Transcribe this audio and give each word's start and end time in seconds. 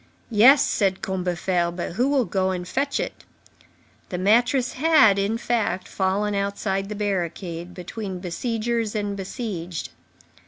"Yes," 0.31 0.65
said 0.65 1.03
Combeferre, 1.03 1.69
"but 1.71 1.91
who 1.91 2.07
will 2.09 2.25
go 2.25 2.49
and 2.49 2.67
fetch 2.67 2.99
it?" 2.99 3.23
The 4.09 4.17
mattress 4.17 4.73
had, 4.73 5.19
in 5.19 5.37
fact, 5.37 5.87
fallen 5.87 6.33
outside 6.33 6.89
the 6.89 6.95
barricade, 6.95 7.75
between 7.75 8.17
besiegers 8.17 8.95
and 8.95 9.15
besieged. 9.15 9.89